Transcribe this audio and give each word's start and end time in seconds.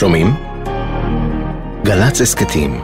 שומעים? 0.00 0.26
גל"צ 1.84 2.20
הסכתים 2.20 2.80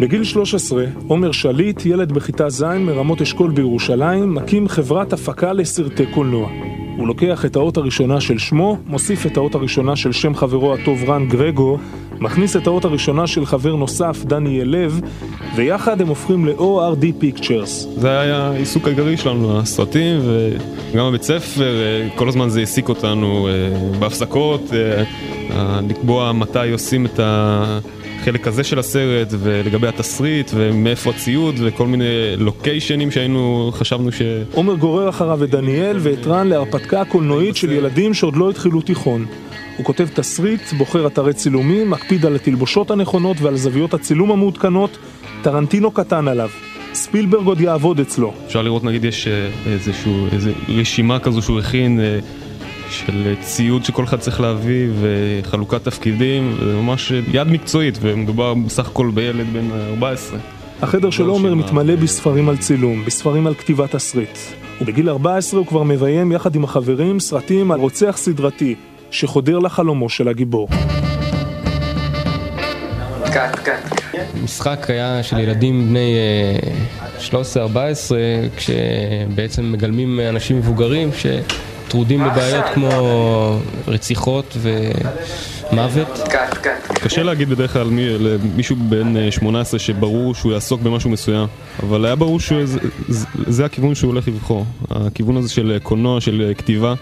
בגיל 0.00 0.24
13, 0.24 0.84
עומר 1.08 1.32
שליט, 1.32 1.86
ילד 1.86 2.12
בכיתה 2.12 2.48
ז' 2.50 2.62
מרמות 2.62 3.22
אשכול 3.22 3.50
בירושלים, 3.50 4.34
מקים 4.34 4.68
חברת 4.68 5.12
הפקה 5.12 5.52
לסרטי 5.52 6.06
קולנוע. 6.06 6.69
הוא 7.00 7.08
לוקח 7.08 7.44
את 7.44 7.56
האות 7.56 7.76
הראשונה 7.76 8.20
של 8.20 8.38
שמו, 8.38 8.76
מוסיף 8.86 9.26
את 9.26 9.36
האות 9.36 9.54
הראשונה 9.54 9.96
של 9.96 10.12
שם 10.12 10.34
חברו 10.34 10.74
הטוב 10.74 11.04
רן 11.10 11.28
גרגו, 11.28 11.78
מכניס 12.18 12.56
את 12.56 12.66
האות 12.66 12.84
הראשונה 12.84 13.26
של 13.26 13.46
חבר 13.46 13.76
נוסף, 13.76 14.24
דניאל 14.24 14.68
לב, 14.68 15.00
ויחד 15.56 16.00
הם 16.00 16.08
הופכים 16.08 16.46
ל-ORD 16.46 17.04
Pictures. 17.22 17.88
זה 17.96 18.20
היה 18.20 18.36
העיסוק 18.36 18.86
העיקרי 18.86 19.16
שלנו, 19.16 19.58
הסרטים, 19.58 20.20
וגם 20.92 21.04
הבית 21.04 21.22
ספר, 21.22 21.80
אה, 21.80 22.08
כל 22.16 22.28
הזמן 22.28 22.48
זה 22.48 22.60
העסיק 22.60 22.88
אותנו 22.88 23.48
אה, 23.48 23.98
בהפסקות, 23.98 24.70
אה, 24.72 25.80
לקבוע 25.88 26.32
מתי 26.32 26.70
עושים 26.72 27.06
את 27.06 27.18
ה... 27.18 27.78
החלק 28.20 28.46
הזה 28.46 28.64
של 28.64 28.78
הסרט, 28.78 29.28
ולגבי 29.30 29.86
התסריט, 29.86 30.50
ומאיפה 30.54 31.10
הציוד, 31.10 31.54
וכל 31.58 31.86
מיני 31.86 32.04
לוקיישנים 32.38 33.10
שהיינו, 33.10 33.70
חשבנו 33.74 34.12
ש... 34.12 34.22
עומר 34.52 34.74
גורר 34.74 35.08
אחריו 35.08 35.44
את 35.44 35.50
דניאל 35.50 35.96
ואת 36.00 36.26
רן 36.26 36.46
להרפתקה 36.46 37.04
קולנועית 37.04 37.56
של 37.56 37.72
ילדים 37.72 38.14
שעוד 38.14 38.36
לא 38.36 38.50
התחילו 38.50 38.80
תיכון. 38.80 39.26
הוא 39.76 39.86
כותב 39.86 40.08
תסריט, 40.14 40.72
בוחר 40.72 41.06
אתרי 41.06 41.32
צילומים, 41.32 41.90
מקפיד 41.90 42.26
על 42.26 42.34
התלבושות 42.34 42.90
הנכונות 42.90 43.40
ועל 43.40 43.56
זוויות 43.56 43.94
הצילום 43.94 44.30
המעודכנות, 44.30 44.98
טרנטינו 45.42 45.90
קטן 45.90 46.28
עליו. 46.28 46.48
ספילברג 46.94 47.46
עוד 47.46 47.60
יעבוד 47.60 48.00
אצלו. 48.00 48.32
אפשר 48.46 48.62
לראות 48.62 48.84
נגיד 48.84 49.04
יש 49.04 49.28
אה, 49.28 49.48
איזשהו, 49.66 50.26
איזו 50.32 50.50
רשימה 50.68 51.18
כזו 51.18 51.42
שהוא 51.42 51.58
הכין 51.58 52.00
אה, 52.00 52.18
של 52.90 53.34
ציוד 53.40 53.84
שכל 53.84 54.04
אחד 54.04 54.18
צריך 54.18 54.40
להביא 54.40 54.88
וחלוקת 55.00 55.84
תפקידים, 55.84 56.56
זה 56.64 56.74
ממש 56.74 57.12
יד 57.32 57.48
מקצועית 57.48 57.98
ומדובר 58.00 58.54
בסך 58.54 58.88
הכל 58.88 59.10
בילד 59.14 59.46
בן 59.52 59.70
14. 59.90 60.38
החדר 60.82 61.10
של 61.10 61.26
עומר 61.26 61.54
מתמלא 61.54 61.96
בספרים 61.96 62.48
על 62.48 62.56
צילום, 62.56 63.04
בספרים 63.04 63.46
על 63.46 63.54
כתיבת 63.54 63.90
תסריט. 63.96 64.38
ובגיל 64.80 65.08
14 65.08 65.60
הוא 65.60 65.66
כבר 65.66 65.82
מביים 65.82 66.32
יחד 66.32 66.54
עם 66.54 66.64
החברים 66.64 67.20
סרטים 67.20 67.72
על 67.72 67.80
רוצח 67.80 68.16
סדרתי 68.16 68.74
שחודר 69.10 69.58
לחלומו 69.58 70.08
של 70.08 70.28
הגיבור. 70.28 70.68
המשחק 74.40 74.90
היה 74.90 75.22
של 75.22 75.38
ילדים 75.38 75.88
בני 75.88 76.14
13-14 77.30 77.32
אה, 77.34 78.46
כשבעצם 78.56 79.72
מגלמים 79.72 80.20
אנשים 80.20 80.58
מבוגרים 80.58 81.10
ש... 81.12 81.26
טרודים 81.90 82.24
בבעיות 82.24 82.64
כמו 82.74 82.90
רציחות 83.88 84.56
ומוות. 84.60 86.08
קשה 86.94 87.22
להגיד 87.22 87.48
בדרך 87.48 87.72
כלל 87.72 87.86
למישהו 88.18 88.76
בן 88.76 89.30
18 89.30 89.78
אה, 89.78 89.84
שברור 89.84 90.34
שהוא 90.34 90.52
יעסוק 90.52 90.80
במשהו 90.80 91.10
מסוים, 91.10 91.46
אבל 91.82 92.04
היה 92.04 92.16
ברור 92.16 92.40
שזה 92.40 93.64
הכיוון 93.64 93.94
שהוא 93.94 94.12
הולך 94.12 94.28
לבחור, 94.28 94.64
הכיוון 94.90 95.36
הזה 95.36 95.48
של 95.48 95.78
קולנוע, 95.82 96.20
של 96.20 96.52
כתיבה. 96.58 96.94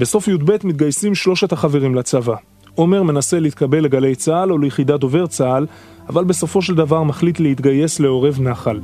בסוף 0.00 0.28
י"ב 0.28 0.52
מתגייסים 0.64 1.14
שלושת 1.14 1.52
החברים 1.52 1.94
לצבא. 1.94 2.34
עומר 2.74 3.02
מנסה 3.02 3.40
להתקבל 3.40 3.84
לגלי 3.84 4.14
צה"ל 4.14 4.52
או 4.52 4.58
ליחידת 4.58 5.00
דובר 5.00 5.26
צה"ל, 5.26 5.66
אבל 6.08 6.24
בסופו 6.24 6.62
של 6.62 6.74
דבר 6.74 7.02
מחליט 7.02 7.40
להתגייס 7.40 8.00
לעורב 8.00 8.40
נחל. 8.40 8.80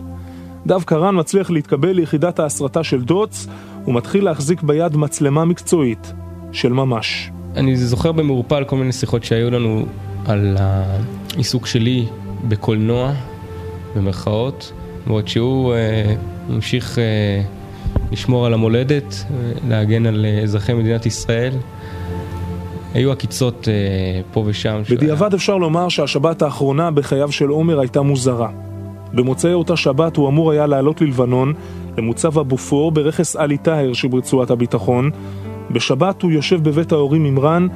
דווקא 0.67 0.95
רן 0.95 1.19
מצליח 1.19 1.51
להתקבל 1.51 1.91
ליחידת 1.91 2.39
ההסרטה 2.39 2.85
של 2.85 3.03
דוץ, 3.03 3.47
ומתחיל 3.87 4.25
להחזיק 4.25 4.63
ביד 4.63 4.97
מצלמה 4.97 5.45
מקצועית 5.45 6.13
של 6.53 6.73
ממש. 6.73 7.31
אני 7.57 7.77
זוכר 7.77 8.13
במעורפל 8.13 8.65
כל 8.65 8.77
מיני 8.77 8.93
שיחות 8.93 9.25
שהיו 9.25 9.51
לנו 9.51 9.87
על 10.27 10.57
העיסוק 10.59 11.67
שלי 11.67 12.07
בקולנוע, 12.49 13.13
במרכאות, 13.97 14.73
בעוד 15.07 15.29
שהוא 15.29 15.75
אה, 15.75 16.15
המשיך 16.49 16.99
אה, 16.99 17.43
לשמור 18.13 18.47
על 18.47 18.55
המולדת, 18.55 19.25
להגן 19.69 20.07
על 20.07 20.25
אה, 20.25 20.43
אזרחי 20.43 20.75
מדינת 20.75 21.07
ישראל. 21.07 21.53
היו 22.95 23.13
עקיצות 23.13 23.69
אה, 23.69 24.21
פה 24.33 24.45
ושם. 24.47 24.83
בדיעבד 24.91 25.35
אפשר 25.35 25.57
לומר 25.57 25.89
שהשבת 25.89 26.43
האחרונה 26.43 26.91
בחייו 26.91 27.33
של 27.33 27.49
עומר 27.49 27.81
הייתה 27.81 28.03
מוזרה. 28.03 28.51
במוצאי 29.13 29.53
אותה 29.53 29.77
שבת 29.77 30.17
הוא 30.17 30.29
אמור 30.29 30.51
היה 30.51 30.67
לעלות 30.67 31.01
ללבנון, 31.01 31.55
למוצב 31.99 32.39
הבופור 32.39 32.93
ברכס 32.93 33.37
עלי 33.37 33.59
טהר 33.59 33.93
שברצועת 33.93 34.51
הביטחון. 34.51 35.11
בשבת 35.71 36.23
הוא 36.23 36.31
יושב 36.31 36.69
בבית 36.69 36.93
ההורים 36.93 37.25
עם 37.25 37.39
רן 37.39 37.67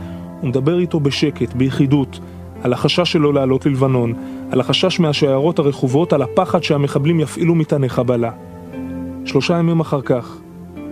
ומדבר 0.43 0.79
איתו 0.79 1.01
בשקט, 1.01 1.55
ביחידות, 1.55 2.21
על 2.63 2.73
החשש 2.73 3.13
שלו 3.13 3.33
לעלות 3.33 3.67
ללבנון, 3.67 4.13
על 4.51 4.61
החשש 4.61 5.01
מהשיירות 5.01 5.59
הרכובות, 5.59 6.13
על 6.13 6.23
הפחד 6.23 6.63
שהמחבלים 6.63 7.21
יפעילו 7.21 7.55
מטעני 7.55 7.89
חבלה. 7.89 8.31
שלושה 9.25 9.59
ימים 9.59 9.81
אחר 9.81 10.01
כך, 10.01 10.37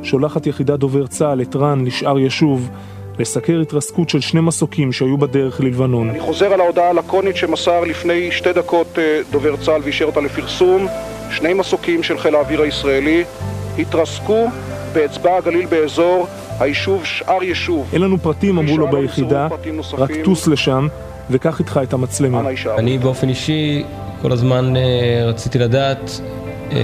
שולחת 0.03 0.47
יחידת 0.47 0.79
דובר 0.79 1.07
צה"ל 1.07 1.43
את 1.43 1.57
רן 1.57 1.85
לשאר 1.85 2.19
יישוב, 2.19 2.71
לסקר 3.19 3.61
התרסקות 3.61 4.09
של 4.09 4.21
שני 4.21 4.41
מסוקים 4.41 4.93
שהיו 4.93 5.19
בדרך 5.19 5.61
ללבנון. 5.61 6.11
אני 6.11 6.21
חוזר 6.21 6.53
על 6.53 6.61
ההודעה 6.61 6.91
הלקונית 6.91 7.37
שמסר 7.37 7.81
לפני 7.81 8.33
שתי 8.33 8.53
דקות 8.53 8.99
אה, 8.99 9.21
דובר 9.31 9.57
צה"ל 9.57 9.81
ואישר 9.85 10.05
אותה 10.05 10.21
לפרסום. 10.21 10.87
שני 11.31 11.55
מסוקים 11.55 12.03
של 12.03 12.19
חיל 12.19 12.35
האוויר 12.35 12.63
הישראלי 12.63 13.25
התרסקו 13.79 14.47
באצבע 14.93 15.37
הגליל 15.37 15.67
באזור 15.67 16.27
היישוב 16.61 17.05
שאר 17.05 17.43
יישוב. 17.43 17.89
אין 17.93 18.03
לנו 18.03 18.19
פרטים, 18.19 18.59
אמרו 18.59 18.79
לו 18.79 18.89
ביחידה, 18.91 19.49
רק 19.99 20.11
טוס 20.25 20.47
לשם 20.47 20.89
וקח 21.31 21.61
איתך 21.61 21.81
את 21.83 21.93
המצלמה. 21.93 22.43
אני 22.79 22.99
באופן 22.99 23.29
אישי 23.29 23.85
כל 24.23 24.33
הזמן 24.33 24.77
אה, 24.77 24.83
רציתי 25.27 25.59
לדעת 25.59 26.21
אה, 26.73 26.79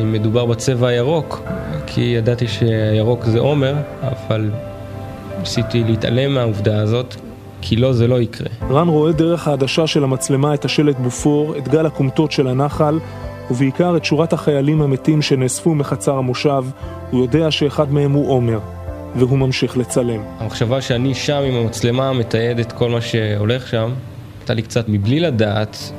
אם 0.00 0.12
מדובר 0.12 0.46
בצבע 0.46 0.88
הירוק, 0.88 1.40
כי 1.86 2.00
ידעתי 2.00 2.48
שהירוק 2.48 3.24
זה 3.24 3.38
עומר, 3.38 3.74
אבל 4.02 4.50
ניסיתי 5.40 5.84
להתעלם 5.84 6.34
מהעובדה 6.34 6.82
הזאת, 6.82 7.14
כי 7.60 7.76
לא, 7.76 7.92
זה 7.92 8.06
לא 8.06 8.20
יקרה. 8.20 8.48
רן 8.70 8.88
רואה 8.88 9.12
דרך 9.12 9.48
העדשה 9.48 9.86
של 9.86 10.04
המצלמה 10.04 10.54
את 10.54 10.64
השלט 10.64 10.96
בופור, 10.98 11.56
את 11.58 11.68
גל 11.68 11.86
הכומתות 11.86 12.32
של 12.32 12.48
הנחל, 12.48 12.98
ובעיקר 13.50 13.96
את 13.96 14.04
שורת 14.04 14.32
החיילים 14.32 14.82
המתים 14.82 15.22
שנאספו 15.22 15.74
מחצר 15.74 16.14
המושב, 16.14 16.64
הוא 17.10 17.22
יודע 17.22 17.50
שאחד 17.50 17.92
מהם 17.92 18.12
הוא 18.12 18.30
עומר, 18.30 18.58
והוא 19.16 19.38
ממשיך 19.38 19.76
לצלם. 19.76 20.20
המחשבה 20.38 20.80
שאני 20.80 21.14
שם 21.14 21.42
עם 21.46 21.54
המצלמה 21.54 22.12
מתעד 22.12 22.58
את 22.58 22.72
כל 22.72 22.90
מה 22.90 23.00
שהולך 23.00 23.68
שם, 23.68 23.90
הייתה 24.40 24.54
לי 24.54 24.62
קצת 24.62 24.84
מבלי 24.88 25.20
לדעת, 25.20 25.92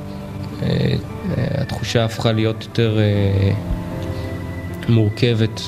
אה, 0.62 0.68
אה, 0.68 1.44
התחושה 1.62 2.04
הפכה 2.04 2.32
להיות 2.32 2.64
יותר 2.64 2.98
אה, 2.98 3.52
מורכבת 4.88 5.60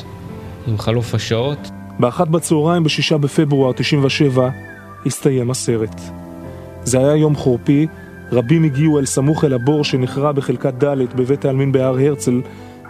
עם 0.66 0.78
חלוף 0.78 1.14
השעות. 1.14 1.70
באחת 1.98 2.28
בצהריים 2.28 2.84
בשישה 2.84 3.18
בפברואר 3.18 3.72
97 3.72 4.48
הסתיים 5.06 5.50
הסרט. 5.50 6.00
זה 6.84 6.98
היה 6.98 7.16
יום 7.16 7.36
חורפי, 7.36 7.86
רבים 8.32 8.64
הגיעו 8.64 8.98
אל 8.98 9.06
סמוך 9.06 9.44
אל 9.44 9.52
הבור 9.52 9.84
שנחרע 9.84 10.32
בחלקת 10.32 10.84
ד' 10.84 11.16
בבית 11.16 11.44
העלמין 11.44 11.72
בהר 11.72 11.98
הרצל 11.98 12.40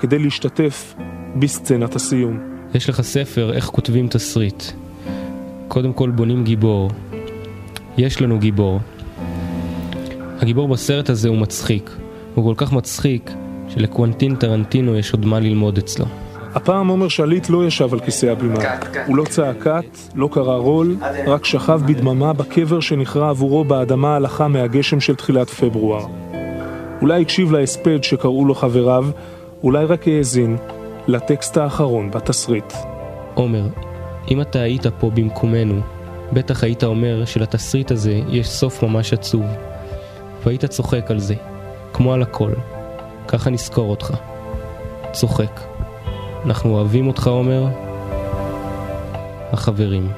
כדי 0.00 0.18
להשתתף 0.18 0.94
בסצנת 1.36 1.96
הסיום. 1.96 2.38
יש 2.74 2.88
לך 2.88 3.00
ספר 3.00 3.52
איך 3.52 3.64
כותבים 3.64 4.08
תסריט. 4.08 4.64
קודם 5.68 5.92
כל 5.92 6.10
בונים 6.10 6.44
גיבור. 6.44 6.90
יש 7.98 8.22
לנו 8.22 8.38
גיבור. 8.38 8.80
הגיבור 10.40 10.68
בסרט 10.68 11.10
הזה 11.10 11.28
הוא 11.28 11.38
מצחיק. 11.38 11.90
הוא 12.34 12.44
כל 12.44 12.54
כך 12.56 12.72
מצחיק 12.72 13.30
שלקוונטין 13.68 14.36
טרנטינו 14.36 14.96
יש 14.96 15.12
עוד 15.12 15.26
מה 15.26 15.40
ללמוד 15.40 15.78
אצלו. 15.78 16.06
הפעם 16.54 16.88
עומר 16.88 17.08
שליט 17.08 17.48
לא 17.48 17.66
ישב 17.66 17.92
על 17.92 18.00
כיסא 18.00 18.26
הבימה. 18.26 18.60
הוא 19.06 19.16
לא 19.16 19.24
צעק 19.24 19.56
קאט, 19.58 19.98
לא 20.14 20.28
קרא 20.32 20.56
רול, 20.56 20.96
רק 21.26 21.44
שכב 21.44 21.80
בדממה 21.86 22.32
בקבר 22.32 22.80
שנכרע 22.80 23.28
עבורו 23.28 23.64
באדמה 23.64 24.16
הלכה 24.16 24.48
מהגשם 24.48 25.00
של 25.00 25.14
תחילת 25.14 25.50
פברואר. 25.50 26.06
אולי 27.00 27.22
הקשיב 27.22 27.52
להספד 27.52 28.04
שקראו 28.04 28.44
לו 28.44 28.54
חבריו, 28.54 29.06
אולי 29.62 29.84
רק 29.84 30.08
האזין 30.08 30.56
לטקסט 31.06 31.56
האחרון 31.56 32.10
בתסריט. 32.10 32.72
עומר, 33.34 33.66
אם 34.30 34.40
אתה 34.40 34.60
היית 34.60 34.86
פה 34.86 35.10
במקומנו, 35.10 35.80
בטח 36.32 36.64
היית 36.64 36.84
אומר 36.84 37.24
שלתסריט 37.24 37.90
הזה 37.90 38.20
יש 38.28 38.48
סוף 38.48 38.82
ממש 38.82 39.12
עצוב. 39.12 39.44
והיית 40.44 40.64
צוחק 40.64 41.10
על 41.10 41.18
זה, 41.18 41.34
כמו 41.92 42.12
על 42.12 42.22
הכל. 42.22 42.52
ככה 43.28 43.50
נזכור 43.50 43.90
אותך. 43.90 44.14
צוחק. 45.12 45.71
אנחנו 46.46 46.70
אוהבים 46.70 47.06
אותך, 47.06 47.26
עומר, 47.26 47.66
החברים. 49.52 50.08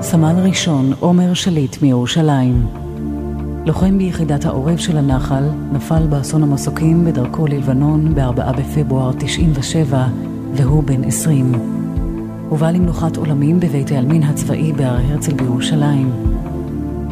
סמל 0.00 0.34
ראשון 0.44 0.92
עומר 1.00 1.34
שליט 1.34 1.82
מירושלים. 1.82 2.66
לוחם 3.66 3.98
ביחידת 3.98 4.44
העורב 4.44 4.76
של 4.76 4.96
הנחל, 4.96 5.44
נפל 5.72 6.06
באסון 6.06 6.42
המסוקים 6.42 7.04
בדרכו 7.04 7.46
ללבנון 7.46 8.14
ב-4 8.14 8.52
בפברואר 8.58 9.12
97, 9.18 10.06
והוא 10.54 10.82
בן 10.82 11.04
20. 11.04 11.52
הובא 12.48 12.70
למנוחת 12.70 13.16
עולמים 13.16 13.60
בבית 13.60 13.90
העלמין 13.90 14.22
הצבאי 14.22 14.72
בהר 14.72 14.96
הרצל 14.96 15.34
בירושלים. 15.34 16.12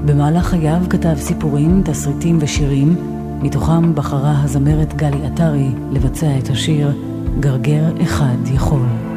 במהלך 0.04 0.46
חייו 0.46 0.80
כתב 0.90 1.14
סיפורים, 1.16 1.82
תסריטים 1.84 2.38
ושירים, 2.40 3.13
מתוכם 3.44 3.94
בחרה 3.94 4.42
הזמרת 4.42 4.94
גלי 4.94 5.26
עטרי 5.26 5.68
לבצע 5.92 6.38
את 6.38 6.50
השיר 6.50 6.92
"גרגר 7.40 8.02
אחד 8.02 8.36
יכול". 8.54 9.13